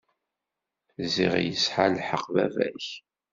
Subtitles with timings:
[1.13, 2.85] Ziɣ yesɛa lḥeqq baba-k.